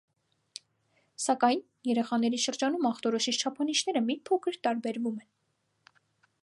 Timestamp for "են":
5.25-5.33